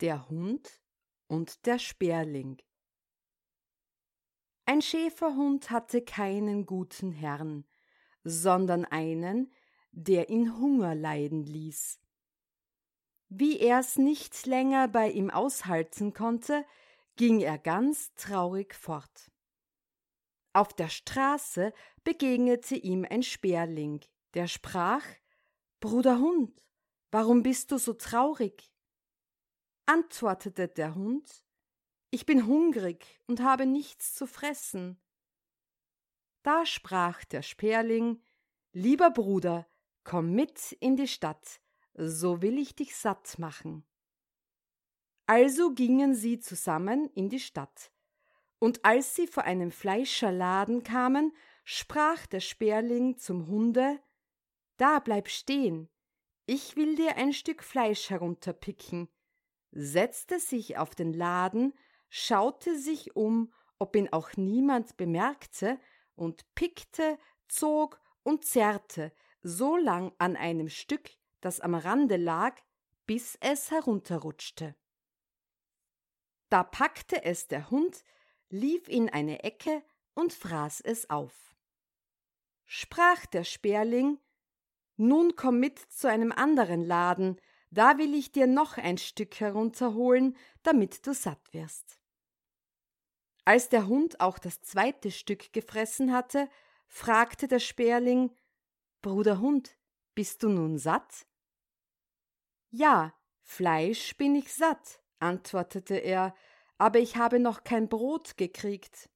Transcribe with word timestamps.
Der 0.00 0.28
Hund 0.28 0.82
und 1.26 1.64
der 1.64 1.78
Sperling 1.78 2.58
Ein 4.66 4.82
Schäferhund 4.82 5.70
hatte 5.70 6.02
keinen 6.02 6.66
guten 6.66 7.12
Herrn, 7.12 7.64
sondern 8.22 8.84
einen, 8.84 9.50
der 9.92 10.28
ihn 10.28 10.58
Hunger 10.58 10.94
leiden 10.94 11.44
ließ. 11.44 11.98
Wie 13.30 13.58
er's 13.58 13.96
nicht 13.96 14.44
länger 14.44 14.86
bei 14.86 15.10
ihm 15.10 15.30
aushalten 15.30 16.12
konnte, 16.12 16.66
ging 17.16 17.40
er 17.40 17.56
ganz 17.56 18.12
traurig 18.16 18.74
fort. 18.74 19.32
Auf 20.52 20.74
der 20.74 20.90
Straße 20.90 21.72
begegnete 22.04 22.74
ihm 22.74 23.06
ein 23.08 23.22
Sperling, 23.22 24.00
der 24.34 24.46
sprach 24.46 25.06
Bruder 25.80 26.18
Hund, 26.18 26.62
warum 27.10 27.42
bist 27.42 27.72
du 27.72 27.78
so 27.78 27.94
traurig? 27.94 28.70
Antwortete 29.86 30.66
der 30.66 30.96
Hund 30.96 31.44
Ich 32.10 32.26
bin 32.26 32.46
hungrig 32.46 33.20
und 33.28 33.40
habe 33.40 33.66
nichts 33.66 34.14
zu 34.14 34.26
fressen. 34.26 35.00
Da 36.42 36.66
sprach 36.66 37.24
der 37.24 37.42
Sperling 37.42 38.20
Lieber 38.72 39.10
Bruder, 39.10 39.66
komm 40.02 40.32
mit 40.32 40.72
in 40.80 40.96
die 40.96 41.06
Stadt, 41.06 41.60
so 41.94 42.42
will 42.42 42.58
ich 42.58 42.74
dich 42.74 42.96
satt 42.96 43.38
machen. 43.38 43.84
Also 45.26 45.72
gingen 45.72 46.14
sie 46.14 46.40
zusammen 46.40 47.08
in 47.14 47.28
die 47.28 47.40
Stadt. 47.40 47.92
Und 48.58 48.84
als 48.84 49.14
sie 49.14 49.28
vor 49.28 49.44
einem 49.44 49.70
Fleischerladen 49.70 50.82
kamen, 50.82 51.32
sprach 51.64 52.26
der 52.26 52.40
Sperling 52.40 53.18
zum 53.18 53.46
Hunde 53.46 54.00
Da 54.78 54.98
bleib 54.98 55.28
stehen, 55.28 55.88
ich 56.44 56.74
will 56.76 56.96
dir 56.96 57.16
ein 57.16 57.32
Stück 57.32 57.62
Fleisch 57.62 58.10
herunterpicken, 58.10 59.08
setzte 59.76 60.40
sich 60.40 60.78
auf 60.78 60.94
den 60.94 61.12
Laden, 61.12 61.74
schaute 62.08 62.78
sich 62.78 63.14
um, 63.14 63.52
ob 63.78 63.94
ihn 63.94 64.08
auch 64.10 64.30
niemand 64.36 64.96
bemerkte, 64.96 65.78
und 66.14 66.46
pickte, 66.54 67.18
zog 67.46 68.00
und 68.22 68.42
zerrte 68.44 69.12
so 69.42 69.76
lang 69.76 70.12
an 70.16 70.34
einem 70.34 70.70
Stück, 70.70 71.10
das 71.42 71.60
am 71.60 71.74
Rande 71.74 72.16
lag, 72.16 72.58
bis 73.04 73.36
es 73.40 73.70
herunterrutschte. 73.70 74.74
Da 76.48 76.64
packte 76.64 77.22
es 77.22 77.46
der 77.46 77.70
Hund, 77.70 78.02
lief 78.48 78.88
in 78.88 79.10
eine 79.10 79.44
Ecke 79.44 79.82
und 80.14 80.32
fraß 80.32 80.80
es 80.80 81.10
auf. 81.10 81.54
Sprach 82.64 83.26
der 83.26 83.44
Sperling 83.44 84.18
Nun 84.96 85.36
komm 85.36 85.60
mit 85.60 85.78
zu 85.78 86.08
einem 86.08 86.32
anderen 86.32 86.82
Laden, 86.82 87.38
da 87.70 87.98
will 87.98 88.14
ich 88.14 88.32
dir 88.32 88.46
noch 88.46 88.78
ein 88.78 88.98
Stück 88.98 89.40
herunterholen, 89.40 90.36
damit 90.62 91.06
du 91.06 91.14
satt 91.14 91.52
wirst. 91.52 92.00
Als 93.44 93.68
der 93.68 93.86
Hund 93.86 94.20
auch 94.20 94.38
das 94.38 94.60
zweite 94.62 95.10
Stück 95.10 95.52
gefressen 95.52 96.12
hatte, 96.12 96.48
fragte 96.88 97.48
der 97.48 97.60
Sperling 97.60 98.34
Bruder 99.02 99.40
Hund, 99.40 99.76
bist 100.14 100.42
du 100.42 100.48
nun 100.48 100.78
satt? 100.78 101.26
Ja, 102.70 103.14
Fleisch 103.42 104.16
bin 104.16 104.34
ich 104.34 104.52
satt, 104.52 105.00
antwortete 105.20 105.94
er, 105.94 106.34
aber 106.78 106.98
ich 106.98 107.16
habe 107.16 107.38
noch 107.38 107.62
kein 107.62 107.88
Brot 107.88 108.36
gekriegt. 108.36 109.08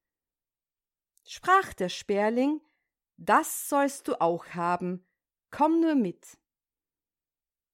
Sprach 1.24 1.74
der 1.74 1.88
Sperling, 1.88 2.60
das 3.16 3.68
sollst 3.68 4.06
du 4.06 4.20
auch 4.20 4.46
haben, 4.54 5.04
komm 5.50 5.80
nur 5.80 5.96
mit. 5.96 6.38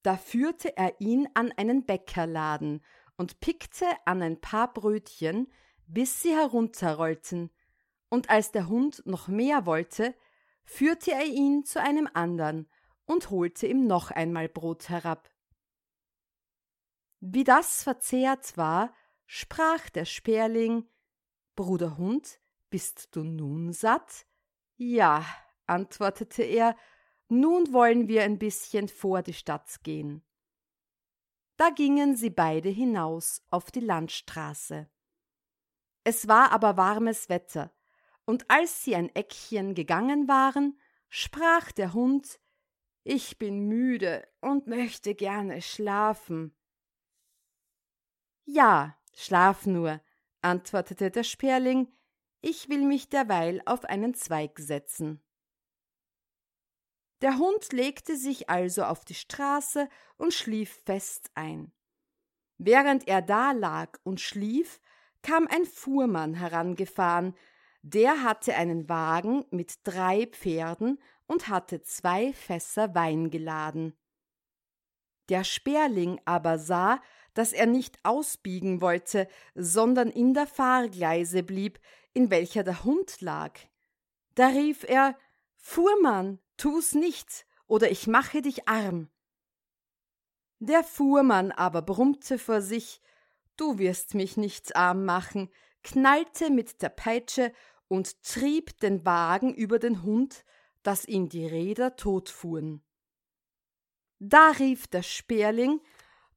Da 0.07 0.17
führte 0.17 0.77
er 0.77 1.01
ihn 1.01 1.29
an 1.35 1.51
einen 1.57 1.85
Bäckerladen 1.85 2.81
und 3.17 3.41
pickte 3.41 3.87
an 4.05 4.23
ein 4.23 4.41
paar 4.41 4.73
Brötchen, 4.73 5.53
bis 5.89 6.23
sie 6.23 6.33
herunterrollten, 6.33 7.51
und 8.09 8.31
als 8.31 8.53
der 8.53 8.69
Hund 8.69 9.03
noch 9.05 9.27
mehr 9.27 9.67
wollte, 9.67 10.15
führte 10.65 11.11
er 11.11 11.25
ihn 11.25 11.65
zu 11.65 11.83
einem 11.83 12.09
andern 12.15 12.69
und 13.05 13.31
holte 13.31 13.67
ihm 13.67 13.89
noch 13.89 14.13
einmal 14.13 14.49
Brot 14.49 14.91
herab. 14.91 15.29
Wie 17.19 17.43
das 17.43 17.83
verzehrt 17.83 18.57
war, 18.57 18.95
sprach 19.27 19.91
der 19.91 20.05
Sperling 20.05 20.89
Bruder 21.57 21.99
Hund, 21.99 22.39
bist 22.71 23.09
du 23.17 23.25
nun 23.25 23.73
satt? 23.73 24.25
Ja, 24.77 25.27
antwortete 25.67 26.45
er, 26.45 26.77
nun 27.29 27.73
wollen 27.73 28.09
wir 28.09 28.23
ein 28.23 28.39
bisschen 28.39 28.89
vor 28.89 29.23
die 29.23 29.35
Stadt 29.35 29.83
gehen. 29.83 30.23
Da 31.57 31.71
gingen 31.71 32.17
sie 32.17 32.31
beide 32.31 32.69
hinaus 32.69 33.43
auf 33.51 33.71
die 33.71 33.81
Landstraße. 33.81 34.89
Es 36.05 36.29
war 36.29 36.53
aber 36.53 36.77
warmes 36.77 37.29
Wetter, 37.29 37.73
und 38.27 38.49
als 38.51 38.85
sie 38.85 38.95
ein 38.95 39.15
Eckchen 39.15 39.75
gegangen 39.75 40.29
waren, 40.29 40.79
sprach 41.09 41.73
der 41.73 41.95
Hund 41.95 42.39
Ich 43.03 43.39
bin 43.39 43.67
müde 43.67 44.27
und 44.41 44.67
möchte 44.67 45.15
gerne 45.15 45.63
schlafen. 45.63 46.55
Ja, 48.45 48.97
schlaf 49.15 49.67
nur, 49.67 50.01
antwortete 50.43 51.11
der 51.11 51.25
Sperling, 51.25 51.89
ich 52.41 52.69
will 52.69 52.85
mich 52.85 53.09
derweil 53.09 53.61
auf 53.65 53.85
einen 53.85 54.15
Zweig 54.15 54.59
setzen. 54.61 55.26
Der 57.23 57.39
Hund 57.39 57.73
legte 57.73 58.17
sich 58.17 58.51
also 58.51 58.85
auf 58.85 59.05
die 59.05 59.15
Straße 59.15 59.89
und 60.17 60.35
schlief 60.35 60.83
fest 60.85 61.31
ein. 61.35 61.73
Während 62.59 63.09
er 63.09 63.23
da 63.23 63.53
lag 63.53 63.99
und 64.03 64.21
schlief, 64.21 64.81
kam 65.23 65.47
ein 65.47 65.65
Fuhrmann 65.65 66.35
herangefahren, 66.35 67.35
der 67.83 68.23
hatte 68.23 68.55
einen 68.55 68.89
Wagen 68.89 69.45
mit 69.51 69.79
drei 69.85 70.27
Pferden 70.27 70.99
und 71.27 71.49
hatte 71.49 71.83
zwei 71.83 72.33
Fässer 72.33 72.95
Wein 72.95 73.31
geladen. 73.31 73.97
Der 75.29 75.45
Sperling 75.45 76.21
aber 76.25 76.59
sah, 76.59 77.01
dass 77.35 77.53
er 77.53 77.67
nicht 77.67 77.99
ausbiegen 78.05 78.81
wollte, 78.81 79.29
sondern 79.55 80.11
in 80.11 80.35
der 80.35 80.47
Fahrgleise 80.47 81.43
blieb, 81.43 81.81
in 82.15 82.31
welcher 82.31 82.63
der 82.63 82.85
Hund 82.85 83.21
lag. 83.21 83.59
Da 84.35 84.49
rief 84.49 84.85
er 84.85 85.19
Fuhrmann, 85.57 86.39
tu's 86.57 86.95
nicht, 86.95 87.47
oder 87.67 87.91
ich 87.91 88.07
mache 88.07 88.43
dich 88.43 88.69
arm. 88.69 89.09
Der 90.59 90.85
Fuhrmann 90.85 91.53
aber 91.53 91.83
brummte 91.83 92.39
vor 92.39 92.61
sich 92.61 93.01
Du 93.57 93.79
wirst 93.79 94.15
mich 94.15 94.37
nicht 94.37 94.77
arm 94.77 95.05
machen, 95.07 95.51
knallte 95.83 96.51
mit 96.51 96.83
der 96.83 96.91
Peitsche 96.91 97.53
und 97.89 98.23
trieb 98.23 98.79
den 98.81 99.05
Wagen 99.07 99.55
über 99.55 99.79
den 99.79 100.03
Hund, 100.03 100.45
dass 100.83 101.07
ihn 101.07 101.29
die 101.29 101.47
Räder 101.47 101.97
totfuhren. 101.97 102.83
Da 104.19 104.51
rief 104.51 104.87
der 104.87 105.03
Sperling 105.03 105.81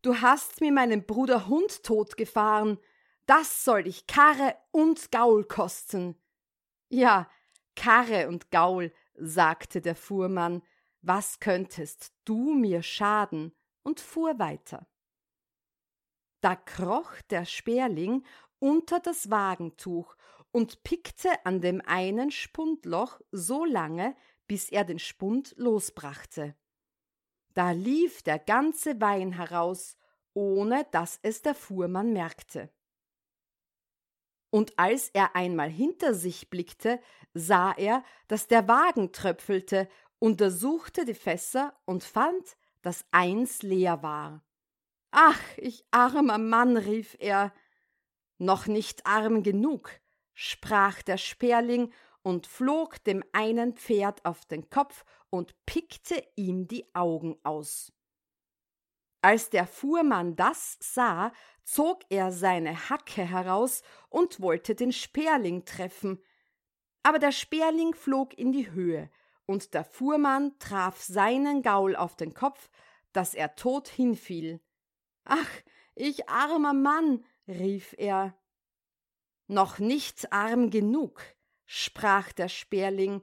Du 0.02 0.22
hast 0.22 0.62
mir 0.62 0.72
meinen 0.72 1.06
Bruder 1.06 1.48
Hund 1.48 1.84
totgefahren, 1.84 2.80
das 3.26 3.66
soll 3.66 3.84
dich 3.84 4.08
Karre 4.08 4.56
und 4.72 5.12
Gaul 5.12 5.44
kosten. 5.44 6.16
Ja, 6.88 7.30
Karre 7.76 8.30
und 8.30 8.50
Gaul, 8.50 8.94
sagte 9.20 9.82
der 9.82 9.96
Fuhrmann, 9.96 10.62
was 11.02 11.40
könntest 11.40 12.14
du 12.26 12.54
mir 12.54 12.84
schaden? 12.84 13.54
und 13.84 14.00
fuhr 14.00 14.38
weiter. 14.40 14.88
Da 16.42 16.56
kroch 16.56 17.12
der 17.30 17.46
Sperling 17.46 18.24
unter 18.60 19.00
das 19.00 19.30
Wagentuch 19.30 20.16
und 20.52 20.84
pickte 20.84 21.46
an 21.46 21.62
dem 21.62 21.82
einen 21.86 22.32
Spundloch 22.32 23.20
so 23.32 23.66
lange, 23.66 24.16
bis 24.48 24.70
er 24.70 24.84
den 24.84 25.00
Spund 25.00 25.54
losbrachte. 25.58 26.56
Da 27.54 27.72
lief 27.72 28.22
der 28.22 28.40
ganze 28.40 29.02
Wein 29.02 29.34
heraus, 29.34 29.98
ohne 30.34 30.86
dass 30.92 31.20
es 31.22 31.42
der 31.42 31.56
Fuhrmann 31.56 32.14
merkte. 32.14 32.72
Und 34.52 34.78
als 34.78 35.10
er 35.10 35.36
einmal 35.36 35.70
hinter 35.70 36.14
sich 36.14 36.50
blickte, 36.50 37.00
sah 37.34 37.72
er, 37.72 38.04
dass 38.28 38.48
der 38.48 38.68
Wagen 38.68 39.12
tröpfelte, 39.12 39.88
untersuchte 40.18 41.06
die 41.06 41.14
Fässer 41.14 41.74
und 41.86 42.04
fand, 42.04 42.58
dass 42.82 43.06
eins 43.12 43.62
leer 43.62 44.02
war. 44.02 44.44
Ach, 45.12 45.40
ich 45.58 45.86
armer 45.92 46.38
Mann, 46.38 46.78
rief 46.78 47.16
er. 47.20 47.54
Noch 48.38 48.68
nicht 48.68 49.06
arm 49.06 49.44
genug, 49.44 49.92
sprach 50.34 51.02
der 51.02 51.18
Sperling 51.18 51.92
und 52.22 52.48
flog 52.48 53.04
dem 53.04 53.24
einen 53.34 53.76
Pferd 53.76 54.24
auf 54.26 54.46
den 54.46 54.70
Kopf 54.70 55.04
und 55.30 55.56
pickte 55.66 56.24
ihm 56.36 56.68
die 56.68 56.94
Augen 56.96 57.38
aus. 57.44 57.92
Als 59.22 59.50
der 59.50 59.68
Fuhrmann 59.68 60.36
das 60.36 60.78
sah, 60.80 61.34
zog 61.64 62.04
er 62.10 62.32
seine 62.32 62.90
Hacke 62.90 63.24
heraus 63.24 63.84
und 64.10 64.40
wollte 64.40 64.76
den 64.76 64.94
Sperling 64.94 65.66
treffen. 65.66 66.22
Aber 67.04 67.20
der 67.20 67.32
Sperling 67.32 67.94
flog 67.94 68.38
in 68.38 68.52
die 68.52 68.72
Höhe, 68.72 69.10
und 69.46 69.74
der 69.74 69.84
Fuhrmann 69.84 70.58
traf 70.60 71.02
seinen 71.02 71.62
Gaul 71.62 71.96
auf 71.96 72.16
den 72.16 72.34
Kopf, 72.34 72.70
dass 73.14 73.34
er 73.34 73.56
tot 73.56 73.88
hinfiel. 73.88 74.62
Ach, 75.26 75.50
ich 75.96 76.30
armer 76.30 76.74
Mann, 76.74 77.26
rief 77.48 77.96
er. 77.98 78.38
Noch 79.48 79.80
nicht 79.80 80.32
arm 80.32 80.70
genug, 80.70 81.22
sprach 81.66 82.32
der 82.32 82.48
Sperling, 82.48 83.22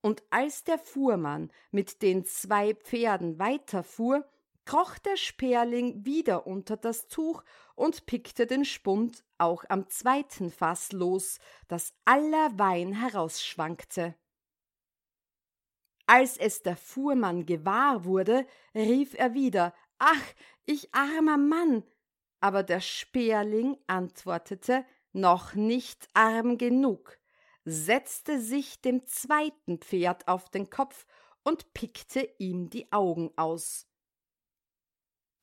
und 0.00 0.22
als 0.30 0.64
der 0.64 0.78
Fuhrmann 0.78 1.50
mit 1.70 2.02
den 2.02 2.24
zwei 2.24 2.74
Pferden 2.74 3.38
weiterfuhr, 3.38 4.24
kroch 4.64 4.98
der 4.98 5.16
Sperling 5.16 6.04
wieder 6.04 6.46
unter 6.46 6.76
das 6.76 7.08
Tuch 7.08 7.42
und 7.74 8.06
pickte 8.06 8.46
den 8.46 8.64
Spund 8.64 9.24
auch 9.38 9.64
am 9.68 9.88
zweiten 9.88 10.50
Fass 10.50 10.92
los, 10.92 11.38
das 11.68 11.94
aller 12.04 12.58
Wein 12.58 12.92
herausschwankte. 12.92 14.14
Als 16.06 16.36
es 16.36 16.62
der 16.62 16.76
Fuhrmann 16.76 17.46
gewahr 17.46 18.04
wurde, 18.04 18.46
rief 18.74 19.14
er 19.14 19.34
wieder 19.34 19.74
Ach, 19.98 20.34
ich 20.66 20.94
armer 20.94 21.38
Mann. 21.38 21.82
Aber 22.40 22.62
der 22.62 22.80
Sperling 22.80 23.78
antwortete 23.86 24.84
Noch 25.12 25.54
nicht 25.54 26.08
arm 26.12 26.58
genug, 26.58 27.18
setzte 27.64 28.40
sich 28.40 28.82
dem 28.82 29.06
zweiten 29.06 29.78
Pferd 29.78 30.28
auf 30.28 30.50
den 30.50 30.68
Kopf 30.68 31.06
und 31.42 31.72
pickte 31.72 32.28
ihm 32.38 32.68
die 32.68 32.92
Augen 32.92 33.30
aus. 33.36 33.86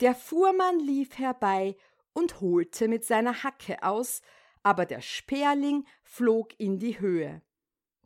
Der 0.01 0.15
Fuhrmann 0.15 0.80
lief 0.80 1.19
herbei 1.19 1.77
und 2.13 2.42
holte 2.42 2.88
mit 2.88 3.06
seiner 3.06 3.44
Hacke 3.44 3.83
aus, 3.83 4.21
aber 4.63 4.88
der 4.88 5.01
Sperling 5.01 5.86
flog 6.01 6.59
in 6.59 6.80
die 6.80 7.00
Höhe. 7.00 7.44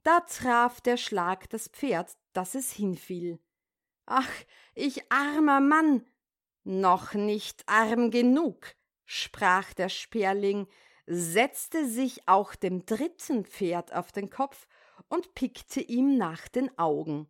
Da 0.04 0.20
traf 0.20 0.82
der 0.82 0.98
Schlag 0.98 1.50
das 1.50 1.70
Pferd, 1.70 2.18
dass 2.34 2.54
es 2.54 2.72
hinfiel. 2.74 3.40
Ach, 4.06 4.30
ich 4.74 5.10
armer 5.10 5.62
Mann. 5.62 6.06
Noch 6.66 7.14
nicht 7.14 7.64
arm 7.68 8.12
genug, 8.12 8.76
sprach 9.06 9.74
der 9.74 9.90
Sperling, 9.90 10.68
setzte 11.08 11.88
sich 11.88 12.28
auch 12.28 12.56
dem 12.56 12.86
dritten 12.86 13.46
Pferd 13.46 13.94
auf 13.94 14.12
den 14.12 14.30
Kopf 14.30 14.68
und 15.08 15.34
pickte 15.34 15.80
ihm 15.80 16.18
nach 16.18 16.50
den 16.50 16.78
Augen. 16.78 17.30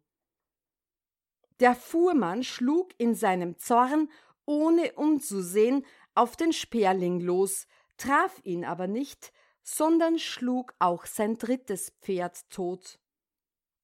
Der 1.60 1.76
Fuhrmann 1.76 2.44
schlug 2.44 2.94
in 2.98 3.14
seinem 3.14 3.58
Zorn 3.60 4.10
ohne 4.46 4.94
umzusehen, 4.94 5.86
auf 6.14 6.36
den 6.36 6.54
Sperling 6.54 7.20
los, 7.20 7.68
traf 7.98 8.40
ihn 8.44 8.64
aber 8.66 8.88
nicht, 8.88 9.32
sondern 9.64 10.20
schlug 10.20 10.74
auch 10.80 11.06
sein 11.06 11.38
drittes 11.38 11.92
Pferd 12.02 12.50
tot. 12.50 13.00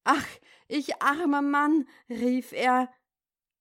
Ach, 0.04 0.26
ich 0.68 1.02
armer 1.02 1.42
Mann, 1.42 1.88
rief 2.08 2.52
er. 2.52 2.92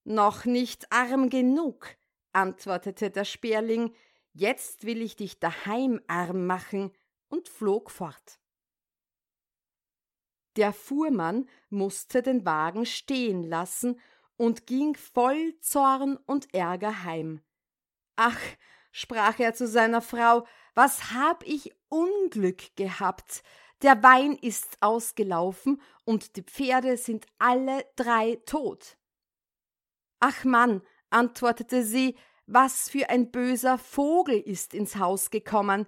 Noch 0.04 0.46
nicht 0.46 0.92
arm 0.92 1.30
genug, 1.30 1.88
antwortete 2.32 3.12
der 3.12 3.26
Sperling, 3.26 3.94
jetzt 4.34 4.86
will 4.86 5.02
ich 5.02 5.16
dich 5.16 5.40
daheim 5.40 6.02
arm 6.08 6.46
machen, 6.48 6.92
und 7.32 7.48
flog 7.48 7.90
fort. 7.90 8.40
Der 10.58 10.74
Fuhrmann 10.74 11.48
musste 11.70 12.22
den 12.22 12.46
Wagen 12.46 12.86
stehen 12.86 13.44
lassen 13.44 14.00
und 14.42 14.66
ging 14.66 14.96
voll 14.96 15.54
Zorn 15.60 16.18
und 16.26 16.52
Ärger 16.52 17.04
heim. 17.04 17.42
Ach, 18.16 18.40
sprach 18.92 19.38
er 19.38 19.54
zu 19.54 19.68
seiner 19.68 20.02
Frau, 20.02 20.48
was 20.74 21.14
hab 21.14 21.46
ich 21.46 21.76
Unglück 21.90 22.76
gehabt. 22.76 23.44
Der 23.84 24.02
Wein 24.02 24.34
ist 24.34 24.80
ausgelaufen 24.82 25.80
und 26.06 26.38
die 26.38 26.42
Pferde 26.42 26.98
sind 26.98 27.28
alle 27.38 27.86
drei 27.96 28.42
tot. 28.48 28.98
Ach 30.20 30.44
Mann, 30.44 30.82
antwortete 31.12 31.84
sie, 31.84 32.18
was 32.48 32.90
für 32.90 33.12
ein 33.12 33.30
böser 33.30 33.78
Vogel 33.78 34.40
ist 34.40 34.74
ins 34.74 34.96
Haus 34.96 35.30
gekommen, 35.30 35.86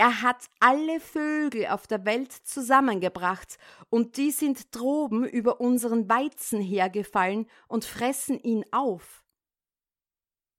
er 0.00 0.22
hat 0.22 0.48
alle 0.60 0.98
Vögel 0.98 1.66
auf 1.66 1.86
der 1.86 2.06
Welt 2.06 2.32
zusammengebracht, 2.32 3.58
und 3.90 4.16
die 4.16 4.30
sind 4.30 4.74
droben 4.74 5.28
über 5.28 5.60
unseren 5.60 6.08
Weizen 6.08 6.58
hergefallen 6.58 7.50
und 7.68 7.84
fressen 7.84 8.40
ihn 8.40 8.64
auf. 8.72 9.22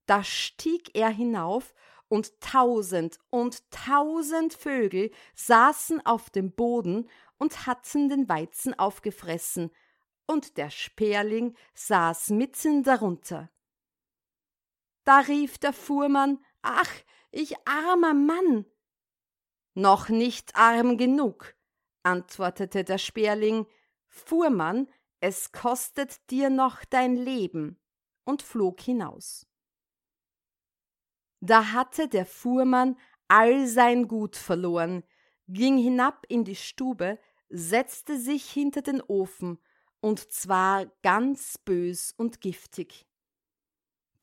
Da 0.05 0.23
stieg 0.23 0.95
er 0.95 1.09
hinauf, 1.09 1.73
und 2.07 2.39
tausend 2.39 3.17
und 3.31 3.63
tausend 3.71 4.53
Vögel 4.53 5.09
saßen 5.33 6.05
auf 6.05 6.29
dem 6.29 6.51
Boden 6.53 7.09
und 7.39 7.65
hatten 7.65 8.09
den 8.09 8.29
Weizen 8.29 8.77
aufgefressen, 8.77 9.71
und 10.27 10.57
der 10.57 10.69
Sperling 10.69 11.55
saß 11.73 12.29
mitten 12.29 12.83
darunter. 12.83 13.49
Da 15.03 15.21
rief 15.21 15.57
der 15.57 15.73
Fuhrmann 15.73 16.37
Ach, 16.61 16.91
ich 17.31 17.55
armer 17.67 18.13
Mann, 18.13 18.67
noch 19.73 20.09
nicht 20.09 20.55
arm 20.55 20.97
genug, 20.97 21.55
antwortete 22.03 22.83
der 22.83 22.97
Sperling, 22.97 23.65
Fuhrmann, 24.07 24.87
es 25.19 25.51
kostet 25.51 26.29
dir 26.29 26.49
noch 26.49 26.83
dein 26.85 27.15
Leben, 27.15 27.79
und 28.23 28.41
flog 28.41 28.81
hinaus. 28.81 29.47
Da 31.39 31.71
hatte 31.71 32.07
der 32.07 32.25
Fuhrmann 32.25 32.97
all 33.27 33.67
sein 33.67 34.07
Gut 34.07 34.35
verloren, 34.35 35.03
ging 35.47 35.77
hinab 35.77 36.25
in 36.29 36.43
die 36.43 36.55
Stube, 36.55 37.19
setzte 37.49 38.19
sich 38.19 38.49
hinter 38.49 38.81
den 38.81 39.01
Ofen, 39.01 39.59
und 39.99 40.31
zwar 40.31 40.85
ganz 41.03 41.57
bös 41.57 42.13
und 42.15 42.41
giftig. 42.41 43.07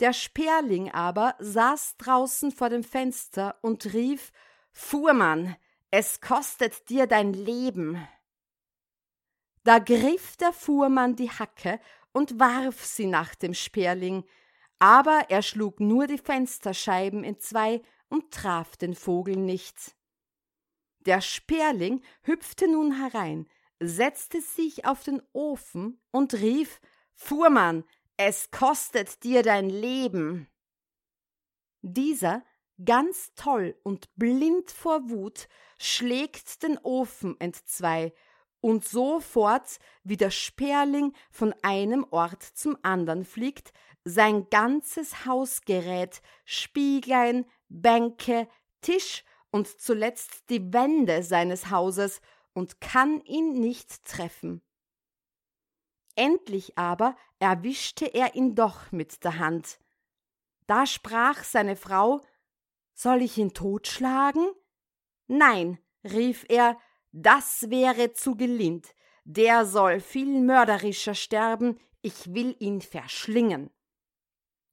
Der 0.00 0.12
Sperling 0.12 0.90
aber 0.90 1.34
saß 1.38 1.96
draußen 1.98 2.52
vor 2.52 2.68
dem 2.68 2.84
Fenster 2.84 3.58
und 3.62 3.92
rief 3.92 4.32
Fuhrmann, 4.72 5.56
es 5.90 6.20
kostet 6.20 6.88
dir 6.88 7.06
dein 7.06 7.32
Leben. 7.32 8.06
Da 9.64 9.78
griff 9.78 10.36
der 10.36 10.52
Fuhrmann 10.52 11.16
die 11.16 11.30
Hacke 11.30 11.80
und 12.12 12.38
warf 12.38 12.84
sie 12.84 13.06
nach 13.06 13.34
dem 13.34 13.54
Sperling, 13.54 14.24
aber 14.78 15.26
er 15.28 15.42
schlug 15.42 15.80
nur 15.80 16.06
die 16.06 16.18
Fensterscheiben 16.18 17.24
in 17.24 17.38
zwei 17.38 17.82
und 18.08 18.32
traf 18.32 18.76
den 18.76 18.94
Vogel 18.94 19.36
nicht. 19.36 19.96
Der 21.00 21.20
Sperling 21.20 22.02
hüpfte 22.22 22.68
nun 22.68 22.98
herein, 22.98 23.48
setzte 23.80 24.40
sich 24.40 24.84
auf 24.84 25.04
den 25.04 25.22
Ofen 25.32 26.00
und 26.10 26.34
rief 26.34 26.80
Fuhrmann, 27.14 27.84
es 28.16 28.50
kostet 28.50 29.22
dir 29.22 29.42
dein 29.42 29.70
Leben. 29.70 30.48
Dieser 31.82 32.42
ganz 32.84 33.32
toll 33.34 33.76
und 33.82 34.14
blind 34.16 34.70
vor 34.70 35.10
Wut, 35.10 35.48
schlägt 35.78 36.62
den 36.62 36.78
Ofen 36.78 37.38
entzwei, 37.40 38.12
und 38.60 38.84
sofort, 38.84 39.78
wie 40.02 40.16
der 40.16 40.30
Sperling 40.30 41.14
von 41.30 41.54
einem 41.62 42.04
Ort 42.10 42.42
zum 42.42 42.76
andern 42.82 43.24
fliegt, 43.24 43.72
sein 44.04 44.48
ganzes 44.50 45.26
Hausgerät, 45.26 46.22
Spieglein, 46.44 47.46
Bänke, 47.68 48.48
Tisch 48.80 49.24
und 49.50 49.80
zuletzt 49.80 50.50
die 50.50 50.72
Wände 50.72 51.22
seines 51.22 51.70
Hauses 51.70 52.20
und 52.52 52.80
kann 52.80 53.20
ihn 53.22 53.52
nicht 53.54 54.04
treffen. 54.04 54.62
Endlich 56.16 56.76
aber 56.76 57.16
erwischte 57.38 58.06
er 58.06 58.34
ihn 58.34 58.56
doch 58.56 58.90
mit 58.90 59.22
der 59.22 59.38
Hand. 59.38 59.78
Da 60.66 60.84
sprach 60.84 61.44
seine 61.44 61.76
Frau 61.76 62.20
soll 62.98 63.22
ich 63.22 63.38
ihn 63.38 63.54
totschlagen? 63.54 64.50
Nein, 65.28 65.78
rief 66.02 66.44
er, 66.48 66.76
das 67.12 67.70
wäre 67.70 68.12
zu 68.12 68.34
gelind. 68.34 68.92
Der 69.24 69.64
soll 69.66 70.00
viel 70.00 70.40
mörderischer 70.40 71.14
sterben, 71.14 71.78
ich 72.02 72.34
will 72.34 72.56
ihn 72.58 72.80
verschlingen. 72.80 73.70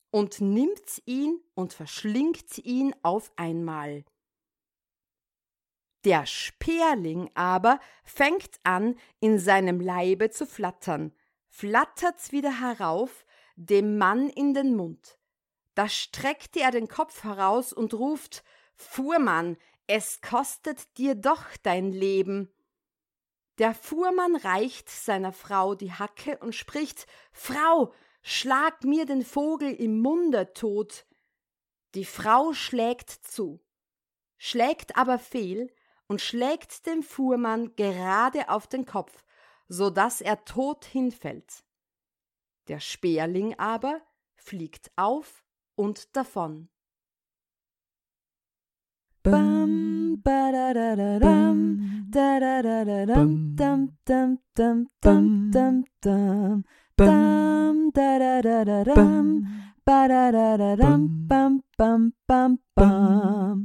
Und 0.09 0.41
nimmt 0.41 1.03
ihn 1.05 1.39
und 1.53 1.73
verschlingt 1.73 2.57
ihn 2.59 2.95
auf 3.03 3.31
einmal. 3.35 4.03
Der 6.03 6.25
Sperling 6.25 7.29
aber 7.35 7.79
fängt 8.03 8.59
an, 8.63 8.95
in 9.19 9.37
seinem 9.37 9.79
Leibe 9.79 10.31
zu 10.31 10.47
flattern, 10.47 11.13
flattert 11.49 12.31
wieder 12.31 12.59
herauf, 12.59 13.25
dem 13.55 13.97
Mann 13.97 14.29
in 14.29 14.53
den 14.53 14.75
Mund. 14.75 15.19
Da 15.75 15.89
streckte 15.89 16.61
er 16.61 16.71
den 16.71 16.87
Kopf 16.87 17.23
heraus 17.23 17.73
und 17.73 17.93
ruft 17.93 18.43
Fuhrmann, 18.75 19.57
es 19.87 20.21
kostet 20.21 20.97
dir 20.97 21.15
doch 21.15 21.45
dein 21.61 21.91
Leben. 21.91 22.51
Der 23.57 23.73
Fuhrmann 23.73 24.35
reicht 24.35 24.89
seiner 24.89 25.31
Frau 25.31 25.75
die 25.75 25.93
Hacke 25.93 26.37
und 26.39 26.55
spricht 26.55 27.07
Frau, 27.31 27.93
schlag 28.21 28.83
mir 28.83 29.05
den 29.05 29.23
Vogel 29.23 29.73
im 29.73 30.01
Munde 30.01 30.53
tot. 30.53 31.05
Die 31.93 32.05
Frau 32.05 32.53
schlägt 32.53 33.09
zu, 33.09 33.61
schlägt 34.37 34.97
aber 34.97 35.19
fehl 35.19 35.71
und 36.07 36.21
schlägt 36.21 36.85
dem 36.85 37.03
Fuhrmann 37.03 37.75
gerade 37.75 38.49
auf 38.49 38.67
den 38.67 38.85
Kopf, 38.85 39.23
so 39.67 39.89
dass 39.89 40.21
er 40.21 40.43
tot 40.45 40.85
hinfällt. 40.85 41.63
Der 42.67 42.79
Sperling 42.79 43.57
aber 43.57 44.01
fliegt 44.35 44.91
auf 44.97 45.44
und 45.75 46.15
davon. 46.15 46.69
Bam, 49.23 50.21
ba 50.23 50.51
da 50.51 50.73
da 50.73 50.95
da 50.95 51.19
dam, 51.19 51.59
da 52.09 52.39
da 52.39 52.61
da 52.61 52.83
da 52.85 53.05
dam, 53.05 53.55
dam 53.55 53.79
dam 54.05 54.37
dam 54.55 54.85
dam 55.01 55.51
dam 55.51 55.83
dam, 56.01 56.63
dam 56.97 57.89
da 57.91 58.09
da 58.19 58.41
da 58.41 58.63
da 58.63 58.83
dam, 58.83 59.27
ba 59.85 60.07
da 60.07 60.31
da 60.31 60.57
da 60.57 60.75
dam, 60.75 61.27
bam 61.27 61.61
bam 61.77 62.11
bam. 62.27 62.57
bam. 62.75 63.63